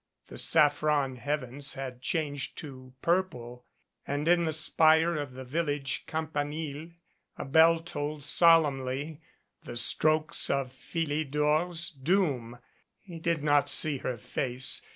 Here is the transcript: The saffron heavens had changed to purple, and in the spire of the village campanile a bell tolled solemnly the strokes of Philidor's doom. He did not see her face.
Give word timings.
The 0.29 0.37
saffron 0.39 1.17
heavens 1.17 1.75
had 1.75 2.01
changed 2.01 2.57
to 2.57 2.95
purple, 3.03 3.67
and 4.07 4.27
in 4.27 4.45
the 4.45 4.51
spire 4.51 5.15
of 5.15 5.33
the 5.33 5.45
village 5.45 6.05
campanile 6.07 6.89
a 7.37 7.45
bell 7.45 7.81
tolled 7.81 8.23
solemnly 8.23 9.21
the 9.61 9.77
strokes 9.77 10.49
of 10.49 10.71
Philidor's 10.73 11.91
doom. 11.91 12.57
He 12.99 13.19
did 13.19 13.43
not 13.43 13.69
see 13.69 13.99
her 13.99 14.17
face. 14.17 14.81